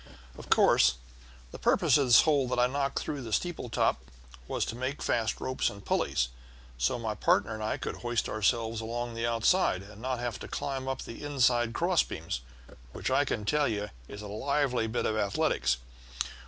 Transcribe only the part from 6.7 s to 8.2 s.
so my partner and I could